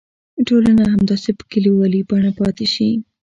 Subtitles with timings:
[0.47, 2.89] ټولنه همداسې په کلیوالي بڼه پاتې شي.